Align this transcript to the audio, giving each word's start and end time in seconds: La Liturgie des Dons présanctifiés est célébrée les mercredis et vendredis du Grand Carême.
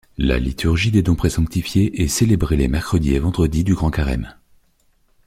La 0.17 0.39
Liturgie 0.39 0.89
des 0.89 1.03
Dons 1.03 1.13
présanctifiés 1.13 2.01
est 2.01 2.07
célébrée 2.07 2.57
les 2.57 2.67
mercredis 2.67 3.13
et 3.13 3.19
vendredis 3.19 3.63
du 3.63 3.75
Grand 3.75 3.91
Carême. 3.91 4.33